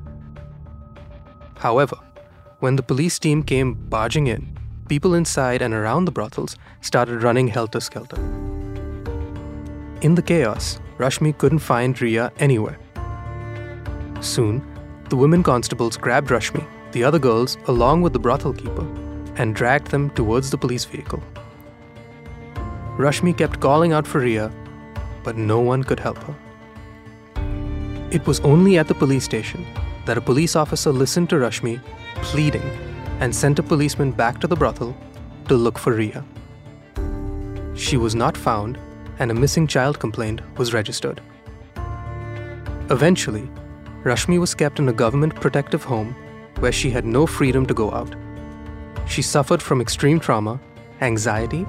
However, 1.56 1.98
when 2.60 2.76
the 2.76 2.82
police 2.82 3.18
team 3.18 3.42
came 3.42 3.74
barging 3.74 4.28
in, 4.28 4.56
people 4.88 5.14
inside 5.14 5.62
and 5.62 5.74
around 5.74 6.04
the 6.04 6.12
brothels 6.12 6.56
started 6.80 7.24
running 7.24 7.48
helter 7.48 7.80
skelter. 7.80 8.16
In 10.00 10.14
the 10.14 10.22
chaos, 10.22 10.78
Rashmi 10.98 11.36
couldn't 11.36 11.58
find 11.58 12.00
Ria 12.00 12.32
anywhere. 12.38 12.78
Soon, 14.20 14.62
The 15.08 15.16
women 15.16 15.44
constables 15.44 15.96
grabbed 15.96 16.30
Rashmi, 16.30 16.66
the 16.90 17.04
other 17.04 17.20
girls, 17.20 17.56
along 17.68 18.02
with 18.02 18.12
the 18.12 18.18
brothel 18.18 18.52
keeper, 18.52 18.84
and 19.36 19.54
dragged 19.54 19.92
them 19.92 20.10
towards 20.10 20.50
the 20.50 20.58
police 20.58 20.84
vehicle. 20.84 21.22
Rashmi 22.98 23.36
kept 23.36 23.60
calling 23.60 23.92
out 23.92 24.04
for 24.06 24.20
Ria, 24.20 24.50
but 25.22 25.36
no 25.36 25.60
one 25.60 25.84
could 25.84 26.00
help 26.00 26.18
her. 26.24 26.34
It 28.10 28.26
was 28.26 28.40
only 28.40 28.78
at 28.78 28.88
the 28.88 28.94
police 28.94 29.24
station 29.24 29.64
that 30.06 30.18
a 30.18 30.20
police 30.20 30.56
officer 30.56 30.90
listened 30.90 31.30
to 31.30 31.36
Rashmi 31.36 31.80
pleading 32.16 32.68
and 33.20 33.34
sent 33.34 33.60
a 33.60 33.62
policeman 33.62 34.10
back 34.10 34.40
to 34.40 34.48
the 34.48 34.56
brothel 34.56 34.96
to 35.46 35.54
look 35.54 35.78
for 35.78 35.92
Ria. 35.92 36.24
She 37.74 37.96
was 37.96 38.16
not 38.16 38.36
found, 38.36 38.78
and 39.18 39.30
a 39.30 39.34
missing 39.34 39.66
child 39.66 39.98
complaint 39.98 40.40
was 40.58 40.72
registered. 40.72 41.20
Eventually, 42.90 43.48
Rashmi 44.04 44.38
was 44.38 44.54
kept 44.54 44.78
in 44.78 44.88
a 44.88 44.92
government 44.92 45.34
protective 45.34 45.82
home 45.82 46.14
where 46.60 46.72
she 46.72 46.90
had 46.90 47.04
no 47.04 47.26
freedom 47.26 47.66
to 47.66 47.74
go 47.74 47.90
out. 47.92 48.14
She 49.08 49.22
suffered 49.22 49.62
from 49.62 49.80
extreme 49.80 50.20
trauma, 50.20 50.60
anxiety, 51.00 51.66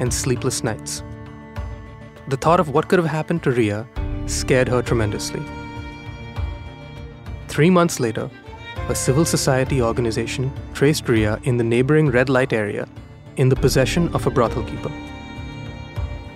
and 0.00 0.12
sleepless 0.12 0.64
nights. 0.64 1.02
The 2.28 2.36
thought 2.36 2.60
of 2.60 2.70
what 2.70 2.88
could 2.88 2.98
have 2.98 3.08
happened 3.08 3.42
to 3.44 3.52
Ria 3.52 3.86
scared 4.26 4.68
her 4.68 4.82
tremendously. 4.82 5.42
Three 7.48 7.70
months 7.70 8.00
later, 8.00 8.28
a 8.88 8.94
civil 8.94 9.24
society 9.24 9.80
organization 9.80 10.52
traced 10.74 11.08
Ria 11.08 11.40
in 11.44 11.56
the 11.56 11.64
neighboring 11.64 12.10
red 12.10 12.28
light 12.28 12.52
area 12.52 12.88
in 13.36 13.48
the 13.48 13.56
possession 13.56 14.08
of 14.14 14.26
a 14.26 14.30
brothel 14.30 14.64
keeper. 14.64 14.92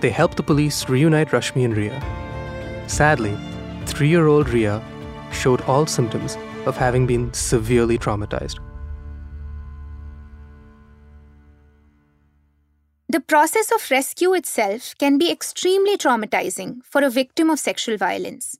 They 0.01 0.09
helped 0.09 0.35
the 0.35 0.43
police 0.43 0.89
reunite 0.89 1.29
Rashmi 1.29 1.63
and 1.63 1.77
Ria. 1.77 2.01
Sadly, 2.87 3.37
three 3.85 4.09
year 4.09 4.27
old 4.27 4.49
Ria 4.49 4.83
showed 5.31 5.61
all 5.61 5.85
symptoms 5.85 6.37
of 6.65 6.75
having 6.75 7.05
been 7.05 7.31
severely 7.33 7.99
traumatized. 7.99 8.59
The 13.09 13.19
process 13.19 13.71
of 13.71 13.91
rescue 13.91 14.33
itself 14.33 14.95
can 14.97 15.17
be 15.17 15.29
extremely 15.29 15.97
traumatizing 15.97 16.83
for 16.83 17.03
a 17.03 17.09
victim 17.09 17.49
of 17.49 17.59
sexual 17.59 17.97
violence. 17.97 18.57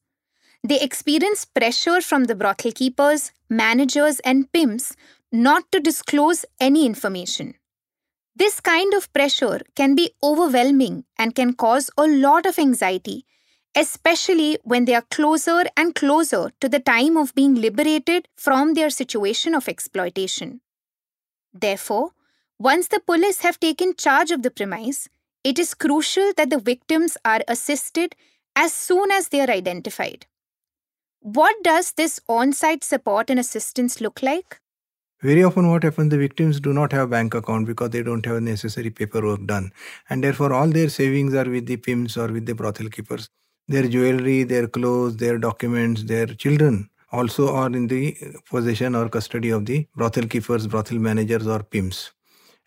They 0.63 0.79
experience 0.79 1.45
pressure 1.45 2.01
from 2.01 2.25
the 2.25 2.35
brothel 2.35 2.71
keepers, 2.71 3.31
managers, 3.49 4.19
and 4.19 4.51
pimps 4.51 4.95
not 5.31 5.71
to 5.71 5.79
disclose 5.79 6.45
any 6.59 6.85
information. 6.85 7.55
This 8.35 8.59
kind 8.59 8.93
of 8.93 9.11
pressure 9.13 9.61
can 9.75 9.95
be 9.95 10.11
overwhelming 10.23 11.05
and 11.17 11.35
can 11.35 11.53
cause 11.53 11.89
a 11.97 12.07
lot 12.07 12.45
of 12.45 12.57
anxiety, 12.57 13.25
especially 13.75 14.57
when 14.63 14.85
they 14.85 14.95
are 14.95 15.05
closer 15.11 15.63
and 15.75 15.93
closer 15.93 16.51
to 16.59 16.69
the 16.69 16.79
time 16.79 17.17
of 17.17 17.35
being 17.35 17.55
liberated 17.55 18.27
from 18.35 18.73
their 18.73 18.89
situation 18.89 19.53
of 19.53 19.67
exploitation. 19.67 20.61
Therefore, 21.53 22.11
once 22.57 22.87
the 22.87 22.99
police 22.99 23.41
have 23.41 23.59
taken 23.59 23.95
charge 23.95 24.31
of 24.31 24.43
the 24.43 24.51
premise, 24.51 25.09
it 25.43 25.57
is 25.59 25.73
crucial 25.73 26.31
that 26.37 26.49
the 26.49 26.59
victims 26.59 27.17
are 27.25 27.41
assisted 27.47 28.15
as 28.55 28.73
soon 28.73 29.11
as 29.11 29.29
they 29.29 29.41
are 29.41 29.49
identified. 29.49 30.27
What 31.19 31.55
does 31.63 31.93
this 31.93 32.19
on 32.27 32.53
site 32.53 32.83
support 32.83 33.29
and 33.29 33.39
assistance 33.39 33.99
look 33.99 34.21
like? 34.21 34.59
Very 35.23 35.43
often, 35.43 35.69
what 35.69 35.83
happens, 35.83 36.09
the 36.09 36.17
victims 36.17 36.59
do 36.59 36.73
not 36.73 36.91
have 36.93 37.11
bank 37.11 37.35
account 37.35 37.67
because 37.67 37.91
they 37.91 38.01
don't 38.01 38.25
have 38.25 38.41
necessary 38.41 38.89
paperwork 38.89 39.45
done, 39.45 39.71
and 40.09 40.23
therefore 40.23 40.51
all 40.51 40.67
their 40.67 40.89
savings 40.89 41.35
are 41.35 41.47
with 41.47 41.67
the 41.67 41.77
pimps 41.77 42.17
or 42.17 42.27
with 42.27 42.47
the 42.47 42.55
brothel 42.55 42.89
keepers. 42.89 43.29
Their 43.67 43.87
jewelry, 43.87 44.43
their 44.43 44.67
clothes, 44.67 45.17
their 45.17 45.37
documents, 45.37 46.03
their 46.03 46.25
children 46.25 46.89
also 47.11 47.53
are 47.53 47.67
in 47.67 47.85
the 47.87 48.17
possession 48.49 48.95
or 48.95 49.09
custody 49.09 49.51
of 49.51 49.65
the 49.67 49.87
brothel 49.95 50.27
keepers, 50.27 50.65
brothel 50.65 50.97
managers, 50.97 51.45
or 51.45 51.61
pimps 51.61 52.11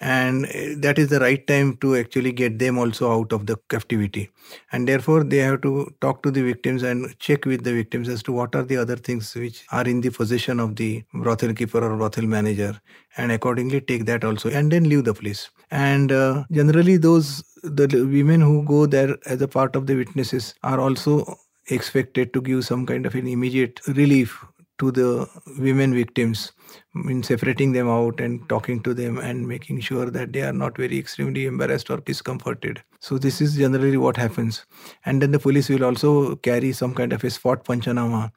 and 0.00 0.46
eh, 0.46 0.74
that 0.78 0.98
is 0.98 1.08
the 1.08 1.20
right 1.20 1.46
time 1.46 1.76
to 1.78 1.96
actually 1.96 2.32
get 2.32 2.58
them 2.58 2.78
also 2.78 3.12
out 3.12 3.32
of 3.32 3.46
the 3.46 3.56
captivity. 3.68 4.30
And 4.72 4.88
therefore 4.88 5.24
they 5.24 5.38
have 5.38 5.62
to 5.62 5.92
talk 6.00 6.22
to 6.24 6.30
the 6.30 6.42
victims 6.42 6.82
and 6.82 7.16
check 7.18 7.44
with 7.44 7.64
the 7.64 7.72
victims 7.72 8.08
as 8.08 8.22
to 8.24 8.32
what 8.32 8.54
are 8.54 8.64
the 8.64 8.76
other 8.76 8.96
things 8.96 9.34
which 9.34 9.64
are 9.70 9.84
in 9.84 10.00
the 10.00 10.10
possession 10.10 10.60
of 10.60 10.76
the 10.76 11.04
brothel 11.12 11.54
keeper 11.54 11.78
or 11.78 11.96
brothel 11.96 12.26
manager 12.26 12.80
and 13.16 13.32
accordingly 13.32 13.80
take 13.80 14.04
that 14.06 14.24
also 14.24 14.50
and 14.50 14.72
then 14.72 14.88
leave 14.88 15.04
the 15.04 15.14
place. 15.14 15.50
And 15.70 16.12
uh, 16.12 16.44
generally 16.50 16.96
those 16.96 17.42
the 17.62 17.86
women 18.04 18.40
who 18.40 18.62
go 18.64 18.86
there 18.86 19.16
as 19.26 19.40
a 19.40 19.48
part 19.48 19.74
of 19.74 19.86
the 19.86 19.94
witnesses 19.94 20.54
are 20.62 20.80
also 20.80 21.38
expected 21.68 22.32
to 22.34 22.42
give 22.42 22.64
some 22.64 22.84
kind 22.84 23.06
of 23.06 23.14
an 23.14 23.26
immediate 23.26 23.80
relief 23.88 24.44
to 24.78 24.90
the 24.90 25.26
women 25.58 25.94
victims 25.94 26.52
in 26.94 27.22
separating 27.22 27.72
them 27.72 27.88
out 27.88 28.20
and 28.20 28.48
talking 28.48 28.82
to 28.82 28.94
them 28.94 29.18
and 29.18 29.46
making 29.46 29.80
sure 29.80 30.10
that 30.10 30.32
they 30.32 30.42
are 30.42 30.52
not 30.52 30.76
very 30.76 30.98
extremely 30.98 31.46
embarrassed 31.46 31.90
or 31.90 31.98
discomforted. 31.98 32.82
So 33.00 33.18
this 33.18 33.40
is 33.40 33.56
generally 33.56 33.96
what 33.96 34.16
happens. 34.16 34.64
And 35.04 35.20
then 35.20 35.32
the 35.32 35.38
police 35.38 35.68
will 35.68 35.84
also 35.84 36.36
carry 36.36 36.72
some 36.72 36.94
kind 36.94 37.12
of 37.12 37.24
a 37.24 37.30
spot 37.30 37.64
panchanama 37.64 38.30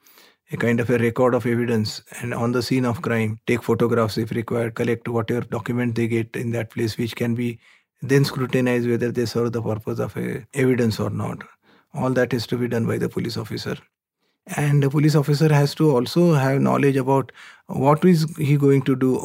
a 0.50 0.56
kind 0.56 0.80
of 0.80 0.88
a 0.88 0.98
record 0.98 1.34
of 1.34 1.44
evidence 1.44 2.02
and 2.20 2.32
on 2.32 2.52
the 2.52 2.62
scene 2.62 2.86
of 2.86 3.02
crime 3.02 3.38
take 3.46 3.62
photographs 3.62 4.16
if 4.16 4.30
required 4.30 4.74
collect 4.74 5.06
whatever 5.06 5.42
document 5.42 5.94
they 5.94 6.08
get 6.08 6.34
in 6.34 6.50
that 6.52 6.70
place 6.70 6.96
which 6.96 7.14
can 7.14 7.34
be 7.34 7.58
then 8.00 8.24
scrutinize 8.24 8.86
whether 8.86 9.12
they 9.12 9.26
serve 9.26 9.52
the 9.52 9.60
purpose 9.60 9.98
of 9.98 10.16
a 10.16 10.46
evidence 10.54 11.00
or 11.00 11.10
not. 11.10 11.42
All 11.94 12.10
that 12.10 12.32
is 12.32 12.46
to 12.46 12.56
be 12.56 12.68
done 12.68 12.86
by 12.86 12.96
the 12.96 13.08
police 13.08 13.36
officer 13.36 13.76
and 14.56 14.82
the 14.82 14.90
police 14.90 15.14
officer 15.14 15.52
has 15.52 15.74
to 15.74 15.90
also 15.90 16.32
have 16.34 16.60
knowledge 16.60 16.96
about 16.96 17.32
what 17.66 18.04
is 18.04 18.24
he 18.38 18.56
going 18.56 18.80
to 18.82 18.96
do 18.96 19.16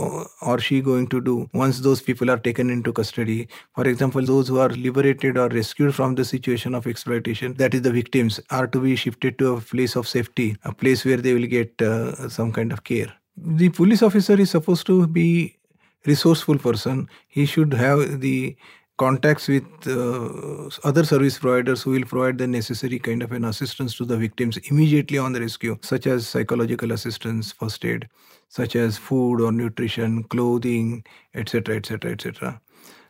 or 0.42 0.60
she 0.60 0.82
going 0.82 1.08
to 1.08 1.22
do 1.22 1.50
once 1.54 1.80
those 1.80 2.02
people 2.02 2.30
are 2.30 2.38
taken 2.38 2.70
into 2.70 2.92
custody. 2.92 3.48
For 3.76 3.88
example 3.88 4.22
those 4.22 4.50
who 4.50 4.60
are 4.60 4.70
liberated 4.70 5.38
or 5.38 5.48
rescued 5.48 5.96
from 5.96 6.16
the 6.16 6.26
situation 6.26 6.76
of 6.76 6.88
exploitation 6.88 7.54
that 7.54 7.74
is 7.74 7.84
the 7.84 7.92
victims 7.92 8.40
are 8.50 8.68
to 8.68 8.80
be 8.80 8.96
shifted 8.96 9.38
to 9.40 9.54
a 9.54 9.62
place 9.62 9.96
of 9.96 10.08
safety 10.08 10.58
a 10.66 10.74
place 10.74 11.06
where 11.06 11.18
they 11.18 11.34
will 11.34 11.48
get 11.48 11.82
uh, 11.82 12.28
some 12.28 12.52
kind 12.52 12.72
of 12.74 12.84
care. 12.84 13.14
The 13.38 13.70
police 13.70 14.04
officer 14.04 14.40
is 14.40 14.52
supposed 14.52 14.86
to 14.88 15.08
be 15.08 15.58
resourceful 16.06 16.58
person. 16.58 17.10
He 17.28 17.46
should 17.46 17.74
have 17.74 18.20
the 18.20 18.56
contacts 18.98 19.48
with 19.48 19.66
uh, 19.88 20.70
other 20.84 21.04
service 21.04 21.40
providers 21.40 21.82
who 21.82 21.92
will 21.92 22.06
provide 22.06 22.38
the 22.38 22.48
necessary 22.48 23.00
kind 23.00 23.24
of 23.24 23.32
an 23.32 23.46
assistance 23.46 23.96
to 23.96 24.06
the 24.06 24.18
victims 24.18 24.58
immediately 24.70 25.18
on 25.18 25.34
the 25.34 25.42
rescue, 25.42 25.78
such 25.82 26.08
as 26.08 26.28
psychological 26.28 26.92
assistance, 26.92 27.52
first 27.52 27.84
aid, 27.86 28.08
such 28.50 28.76
as 28.76 28.98
food 28.98 29.42
or 29.42 29.52
nutrition, 29.52 30.24
clothing, 30.26 31.04
etc., 31.34 31.78
etc., 31.78 32.12
etc. 32.12 32.62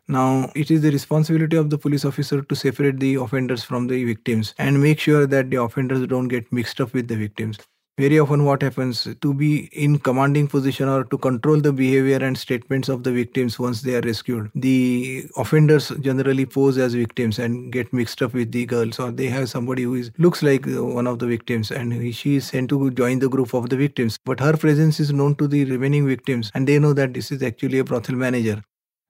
Now, 0.08 0.52
it 0.56 0.70
is 0.70 0.82
the 0.82 0.92
responsibility 0.92 1.56
of 1.56 1.70
the 1.70 1.78
police 1.78 2.06
officer 2.06 2.42
to 2.42 2.56
separate 2.56 3.00
the 3.00 3.16
offenders 3.16 3.64
from 3.64 3.88
the 3.88 4.04
victims 4.04 4.54
and 4.58 4.82
make 4.82 5.00
sure 5.00 5.26
that 5.26 5.50
the 5.50 5.62
offenders 5.62 6.06
don't 6.08 6.28
get 6.28 6.52
mixed 6.52 6.82
up 6.82 6.94
with 6.94 7.08
the 7.08 7.16
victims 7.16 7.58
very 7.98 8.18
often 8.18 8.44
what 8.44 8.64
happens 8.64 9.08
to 9.22 9.34
be 9.34 9.70
in 9.72 10.00
commanding 10.00 10.48
position 10.48 10.90
or 10.90 11.04
to 11.04 11.18
control 11.18 11.62
the 11.62 11.72
behavior 11.72 12.18
and 12.18 12.36
statements 12.38 12.90
of 12.90 13.04
the 13.04 13.12
victims 13.12 13.60
once 13.60 13.82
they 13.82 13.96
are 13.96 14.02
rescued. 14.02 14.50
The 14.56 15.26
offenders 15.38 15.90
generally 16.02 16.46
pose 16.46 16.78
as 16.80 16.96
victims 16.96 17.38
and 17.38 17.72
get 17.72 17.94
mixed 17.94 18.22
up 18.24 18.34
with 18.34 18.52
the 18.52 18.66
girls 18.66 19.00
or 19.00 19.12
they 19.12 19.28
have 19.28 19.50
somebody 19.50 19.84
who 19.84 19.96
is 19.96 20.12
looks 20.18 20.42
like 20.42 20.66
one 20.66 21.06
of 21.06 21.20
the 21.20 21.28
victims 21.28 21.70
and 21.70 22.16
she 22.16 22.36
is 22.36 22.48
sent 22.48 22.70
to 22.70 22.90
join 22.92 23.20
the 23.20 23.30
group 23.30 23.54
of 23.54 23.70
the 23.70 23.78
victims. 23.78 24.18
But 24.26 24.40
her 24.40 24.58
presence 24.58 25.00
is 25.00 25.14
known 25.14 25.36
to 25.36 25.48
the 25.48 25.66
remaining 25.66 26.08
victims 26.08 26.52
and 26.56 26.68
they 26.68 26.80
know 26.80 26.94
that 26.94 27.14
this 27.14 27.32
is 27.32 27.44
actually 27.44 27.78
a 27.78 27.84
brothel 27.84 28.16
manager 28.16 28.64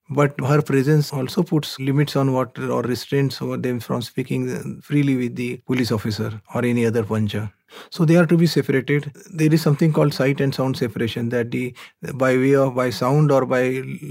but 0.10 0.40
her 0.40 0.62
presence 0.62 1.14
also 1.14 1.44
puts 1.44 1.80
limits 1.80 2.16
on 2.16 2.34
what 2.34 2.58
or 2.60 2.82
restraints 2.82 3.42
over 3.42 3.58
them 3.58 3.80
from 3.80 4.02
speaking 4.02 4.82
freely 4.82 5.16
with 5.16 5.36
the 5.36 5.58
police 5.66 5.92
officer 5.92 6.42
or 6.54 6.66
any 6.66 6.86
other 6.86 7.04
puncher. 7.04 7.52
so 7.90 8.06
they 8.06 8.16
are 8.16 8.26
to 8.26 8.38
be 8.38 8.46
separated. 8.46 9.12
There 9.34 9.54
is 9.54 9.62
something 9.62 9.94
called 9.94 10.14
sight 10.14 10.42
and 10.42 10.54
sound 10.54 10.78
separation 10.78 11.30
that 11.30 11.52
the 11.52 11.74
by 12.14 12.36
way 12.38 12.56
of 12.56 12.76
by 12.76 12.90
sound 12.92 13.32
or 13.32 13.46
by 13.46 13.64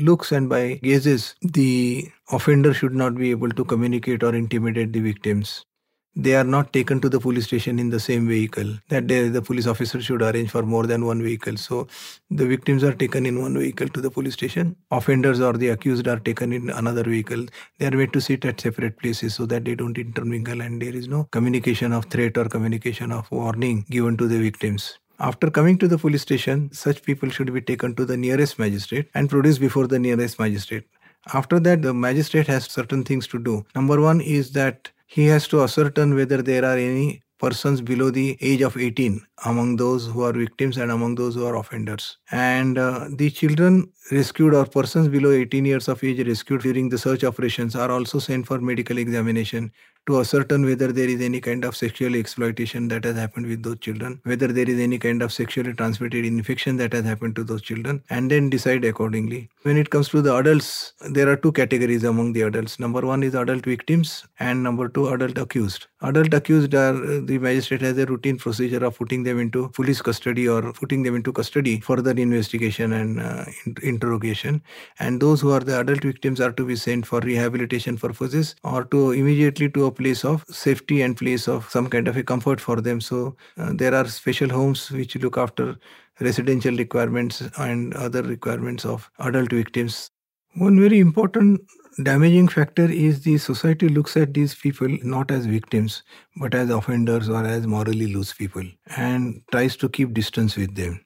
looks 0.09 0.33
and 0.33 0.49
by 0.49 0.81
gazes, 0.83 1.35
the 1.43 2.09
offender 2.31 2.75
should 2.75 2.95
not 2.95 3.15
be 3.15 3.31
able 3.31 3.51
to 3.51 3.65
communicate 3.65 4.23
or 4.23 4.35
intimidate 4.35 4.93
the 4.93 5.01
victims 5.01 5.65
they 6.15 6.35
are 6.35 6.45
not 6.45 6.73
taken 6.73 7.01
to 7.01 7.09
the 7.09 7.19
police 7.19 7.45
station 7.45 7.79
in 7.79 7.89
the 7.89 7.99
same 7.99 8.29
vehicle 8.29 8.71
that 8.89 9.07
day 9.07 9.29
the 9.29 9.41
police 9.41 9.67
officer 9.67 10.01
should 10.01 10.21
arrange 10.21 10.51
for 10.51 10.63
more 10.63 10.87
than 10.87 11.07
one 11.07 11.23
vehicle 11.23 11.57
so 11.57 11.87
the 12.31 12.45
victims 12.45 12.85
are 12.85 12.93
taken 12.93 13.25
in 13.25 13.41
one 13.41 13.59
vehicle 13.59 13.89
to 13.89 14.01
the 14.01 14.11
police 14.11 14.35
station 14.35 14.77
offenders 14.91 15.41
or 15.41 15.55
the 15.55 15.69
accused 15.69 16.07
are 16.07 16.19
taken 16.19 16.53
in 16.53 16.69
another 16.71 17.03
vehicle 17.03 17.47
they 17.79 17.87
are 17.87 17.97
made 17.97 18.13
to 18.13 18.21
sit 18.21 18.45
at 18.45 18.61
separate 18.61 18.99
places 18.99 19.35
so 19.35 19.47
that 19.47 19.65
they 19.65 19.75
don't 19.75 19.97
intermingle 19.97 20.61
and 20.61 20.83
there 20.83 20.95
is 20.95 21.09
no 21.09 21.25
communication 21.31 21.93
of 21.93 22.05
threat 22.07 22.37
or 22.37 22.45
communication 22.45 23.11
of 23.11 23.31
warning 23.31 23.87
given 23.89 24.17
to 24.17 24.29
the 24.29 24.39
victims 24.39 24.99
after 25.19 25.51
coming 25.51 25.79
to 25.79 25.87
the 25.87 25.99
police 25.99 26.23
station, 26.23 26.73
such 26.73 27.01
people 27.05 27.31
should 27.31 27.55
be 27.55 27.61
taken 27.61 27.95
to 27.95 28.05
the 28.05 28.17
nearest 28.17 28.59
magistrate 28.59 29.09
and 29.15 29.31
produced 29.31 29.61
before 29.61 29.87
the 29.87 30.01
nearest 30.01 30.41
magistrate. 30.41 30.85
After 31.33 31.61
that, 31.61 31.83
the 31.83 31.95
magistrate 31.95 32.49
has 32.49 32.65
certain 32.65 33.05
things 33.05 33.29
to 33.29 33.39
do. 33.39 33.65
Number 33.77 34.01
one 34.01 34.21
is 34.21 34.51
that 34.53 34.91
he 35.13 35.27
has 35.27 35.47
to 35.49 35.63
ascertain 35.63 36.15
whether 36.15 36.41
there 36.41 36.65
are 36.65 36.79
any 36.79 37.23
persons 37.39 37.81
below 37.83 38.11
the 38.11 38.39
age 38.41 38.63
of 38.63 38.77
18 38.77 39.21
among 39.45 39.77
those 39.77 40.07
who 40.07 40.23
are 40.23 40.33
victims 40.33 40.77
and 40.79 40.91
among 40.91 41.17
those 41.17 41.35
who 41.35 41.45
are 41.45 41.57
offenders. 41.57 42.17
And 42.31 42.79
uh, 42.79 43.09
the 43.11 43.29
children 43.31 43.93
rescued 44.11 44.55
or 44.55 44.65
persons 44.65 45.09
below 45.09 45.33
18 45.33 45.65
years 45.67 45.89
of 45.89 46.03
age 46.03 46.27
rescued 46.27 46.63
during 46.63 46.89
the 46.89 46.99
search 46.99 47.25
operations 47.25 47.75
are 47.75 47.91
also 47.91 48.21
sent 48.21 48.47
for 48.47 48.59
medical 48.61 48.97
examination 48.97 49.73
to 50.07 50.21
ascertain 50.21 50.65
whether 50.65 50.91
there 50.93 51.09
is 51.09 51.21
any 51.21 51.41
kind 51.41 51.65
of 51.65 51.77
sexual 51.77 52.17
exploitation 52.17 52.89
that 52.89 53.05
has 53.05 53.17
happened 53.17 53.47
with 53.47 53.63
those 53.63 53.79
children, 53.79 54.21
whether 54.25 54.49
there 54.49 54.69
is 54.69 54.81
any 54.81 54.99
kind 54.99 55.23
of 55.23 55.33
sexually 55.33 55.73
transmitted 55.73 56.25
infection 56.25 56.77
that 56.77 56.93
has 56.93 57.05
happened 57.05 57.37
to 57.37 57.45
those 57.45 57.63
children, 57.63 58.03
and 58.11 58.31
then 58.31 58.51
decide 58.51 58.85
accordingly. 58.85 59.49
When 59.63 59.77
it 59.77 59.91
comes 59.91 60.09
to 60.11 60.23
the 60.23 60.35
adults, 60.35 60.93
there 61.11 61.29
are 61.29 61.37
two 61.37 61.53
categories 61.53 62.05
among 62.05 62.33
the 62.33 62.43
adults. 62.43 62.81
Number 62.81 63.01
one 63.01 63.23
is 63.23 63.35
adult 63.35 63.65
victims, 63.65 64.27
and 64.41 64.63
number 64.63 64.89
two, 64.89 65.09
adult 65.09 65.39
accused. 65.39 65.87
Adult 66.03 66.35
accused 66.35 66.75
are 66.75 67.21
the 67.21 67.39
magistrate 67.39 67.81
has 67.83 67.97
a 67.97 68.07
routine 68.07 68.39
procedure 68.39 68.85
of 68.85 68.99
putting 68.99 69.23
them 69.23 69.39
into 69.39 69.69
police 69.69 70.03
custody 70.03 70.49
or 70.49 70.73
putting 70.73 71.05
them 71.05 71.15
into 71.15 71.33
custody, 71.33 71.79
for 71.79 71.97
further 71.97 72.11
investigation 72.11 72.93
and 72.93 73.21
uh, 73.21 73.45
interrogation. 73.83 74.63
And 74.99 75.21
those 75.21 75.41
who 75.41 75.53
are 75.53 75.61
the 75.61 75.79
adult 75.79 76.03
victims 76.03 76.41
are 76.41 76.53
to 76.53 76.65
be 76.65 76.75
sent 76.75 77.07
for 77.07 77.21
rehabilitation 77.21 77.97
purposes 77.97 78.57
or 78.65 78.85
to 78.87 79.13
immediately 79.13 79.69
to 79.71 79.85
a 79.85 79.92
place 79.93 80.25
of 80.25 80.45
safety 80.49 81.03
and 81.03 81.17
place 81.17 81.49
of 81.49 81.69
some 81.71 81.89
kind 81.89 82.09
of 82.09 82.17
a 82.17 82.23
comfort 82.23 82.61
for 82.61 82.81
them. 82.81 83.01
So 83.01 83.37
uh, 83.59 83.73
there 83.75 83.95
are 83.95 84.07
special 84.07 84.49
homes 84.49 84.91
which 84.91 85.17
look 85.17 85.37
after 85.39 85.77
residential 86.21 86.77
requirements 86.77 87.43
and 87.59 87.95
other 87.95 88.23
requirements 88.23 88.85
of 88.85 89.11
adult 89.19 89.51
victims. 89.51 90.11
One 90.55 90.79
very 90.79 90.99
important 90.99 91.61
damaging 92.03 92.49
factor 92.49 92.85
is 92.85 93.23
the 93.23 93.39
society 93.39 93.89
looks 93.89 94.17
at 94.17 94.35
these 94.35 94.55
people 94.55 94.89
not 95.03 95.31
as 95.31 95.47
victims 95.47 96.03
but 96.37 96.55
as 96.55 96.71
offenders 96.71 97.29
or 97.29 97.45
as 97.45 97.67
morally 97.67 98.13
loose 98.13 98.33
people 98.33 98.65
and 98.97 99.43
tries 99.51 99.77
to 99.77 99.89
keep 99.89 100.15
distance 100.15 100.57
with 100.57 100.75
them. 100.75 101.05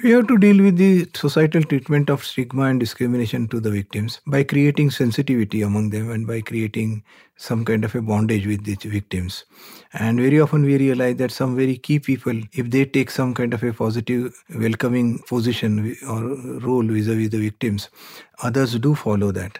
We 0.00 0.10
have 0.12 0.26
to 0.28 0.38
deal 0.38 0.62
with 0.62 0.78
the 0.78 1.06
societal 1.14 1.62
treatment 1.64 2.08
of 2.08 2.24
stigma 2.24 2.62
and 2.62 2.80
discrimination 2.80 3.46
to 3.48 3.60
the 3.60 3.70
victims 3.70 4.20
by 4.26 4.42
creating 4.42 4.90
sensitivity 4.90 5.60
among 5.60 5.90
them 5.90 6.10
and 6.10 6.26
by 6.26 6.40
creating 6.40 7.04
some 7.36 7.62
kind 7.66 7.84
of 7.84 7.94
a 7.94 8.00
bondage 8.00 8.46
with 8.46 8.64
the 8.64 8.74
victims. 8.88 9.44
And 9.92 10.18
very 10.18 10.40
often 10.40 10.62
we 10.62 10.78
realize 10.78 11.16
that 11.16 11.30
some 11.30 11.56
very 11.56 11.76
key 11.76 11.98
people, 11.98 12.40
if 12.52 12.70
they 12.70 12.86
take 12.86 13.10
some 13.10 13.34
kind 13.34 13.52
of 13.52 13.62
a 13.62 13.72
positive, 13.74 14.32
welcoming 14.54 15.18
position 15.28 15.94
or 16.08 16.22
role 16.60 16.84
vis 16.84 17.08
a 17.08 17.14
vis 17.14 17.28
the 17.28 17.38
victims, 17.40 17.90
others 18.42 18.78
do 18.78 18.94
follow 18.94 19.30
that. 19.32 19.58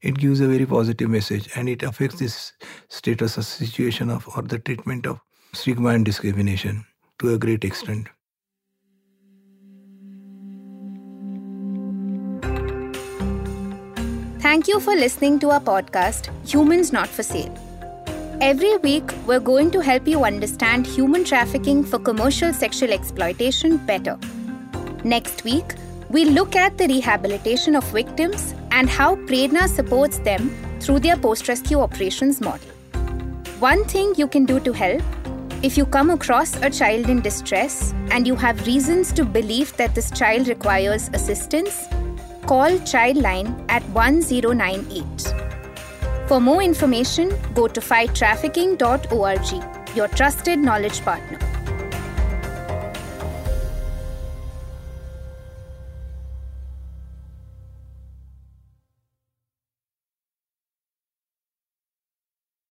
It 0.00 0.16
gives 0.16 0.38
a 0.40 0.46
very 0.46 0.66
positive 0.66 1.10
message 1.10 1.48
and 1.56 1.68
it 1.68 1.82
affects 1.82 2.20
this 2.20 2.52
status 2.88 3.36
of 3.36 3.44
situation 3.44 4.10
of 4.10 4.28
or 4.36 4.42
the 4.42 4.60
treatment 4.60 5.06
of 5.06 5.18
stigma 5.54 5.88
and 5.88 6.04
discrimination 6.04 6.84
to 7.18 7.34
a 7.34 7.38
great 7.38 7.64
extent. 7.64 8.08
Thank 14.46 14.68
you 14.68 14.78
for 14.78 14.94
listening 14.94 15.40
to 15.40 15.50
our 15.50 15.60
podcast, 15.60 16.28
Humans 16.48 16.92
Not 16.92 17.08
for 17.08 17.24
Sale. 17.24 17.52
Every 18.40 18.76
week, 18.76 19.02
we're 19.26 19.40
going 19.40 19.72
to 19.72 19.80
help 19.80 20.06
you 20.06 20.22
understand 20.24 20.86
human 20.86 21.24
trafficking 21.24 21.82
for 21.82 21.98
commercial 21.98 22.52
sexual 22.52 22.92
exploitation 22.92 23.78
better. 23.78 24.16
Next 25.02 25.42
week, 25.42 25.74
we 26.10 26.26
look 26.26 26.54
at 26.54 26.78
the 26.78 26.86
rehabilitation 26.86 27.74
of 27.74 27.82
victims 27.90 28.54
and 28.70 28.88
how 28.88 29.16
Prerana 29.16 29.66
supports 29.68 30.18
them 30.20 30.56
through 30.78 31.00
their 31.00 31.16
post 31.16 31.48
rescue 31.48 31.80
operations 31.80 32.40
model. 32.40 32.70
One 33.58 33.84
thing 33.86 34.14
you 34.16 34.28
can 34.28 34.44
do 34.44 34.60
to 34.60 34.72
help 34.72 35.02
if 35.64 35.76
you 35.76 35.86
come 35.86 36.10
across 36.10 36.54
a 36.62 36.70
child 36.70 37.10
in 37.10 37.20
distress 37.20 37.92
and 38.12 38.28
you 38.28 38.36
have 38.36 38.64
reasons 38.64 39.12
to 39.14 39.24
believe 39.24 39.76
that 39.76 39.96
this 39.96 40.12
child 40.12 40.46
requires 40.46 41.10
assistance, 41.12 41.88
call 42.46 42.78
Childline 42.90 43.64
at 43.68 43.82
1098. 43.90 45.34
For 46.28 46.40
more 46.40 46.62
information, 46.62 47.32
go 47.54 47.68
to 47.68 47.80
fighttrafficking.org, 47.80 49.96
your 49.96 50.08
trusted 50.08 50.58
knowledge 50.58 51.00
partner. 51.02 51.55